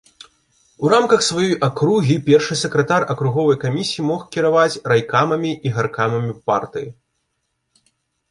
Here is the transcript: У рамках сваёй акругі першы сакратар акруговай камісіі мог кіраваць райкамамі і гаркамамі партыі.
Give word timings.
У 0.85 0.89
рамках 0.93 1.19
сваёй 1.25 1.51
акругі 1.67 2.13
першы 2.29 2.55
сакратар 2.61 3.01
акруговай 3.13 3.57
камісіі 3.65 4.07
мог 4.09 4.19
кіраваць 4.35 4.81
райкамамі 4.93 5.51
і 5.69 5.73
гаркамамі 5.75 6.33
партыі. 6.51 6.89